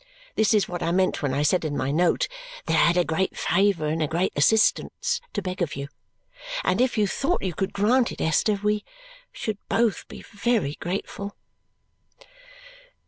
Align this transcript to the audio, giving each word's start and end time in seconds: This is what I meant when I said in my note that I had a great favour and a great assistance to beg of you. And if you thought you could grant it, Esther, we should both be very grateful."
This 0.33 0.55
is 0.55 0.67
what 0.67 0.81
I 0.81 0.91
meant 0.91 1.21
when 1.21 1.31
I 1.31 1.43
said 1.43 1.63
in 1.63 1.77
my 1.77 1.91
note 1.91 2.27
that 2.65 2.73
I 2.73 2.87
had 2.87 2.97
a 2.97 3.03
great 3.05 3.37
favour 3.37 3.85
and 3.85 4.01
a 4.01 4.07
great 4.07 4.33
assistance 4.35 5.21
to 5.33 5.43
beg 5.43 5.61
of 5.61 5.75
you. 5.75 5.89
And 6.63 6.81
if 6.81 6.97
you 6.97 7.05
thought 7.05 7.43
you 7.43 7.53
could 7.53 7.71
grant 7.71 8.11
it, 8.11 8.19
Esther, 8.19 8.59
we 8.63 8.83
should 9.31 9.59
both 9.69 10.07
be 10.07 10.23
very 10.23 10.73
grateful." 10.79 11.35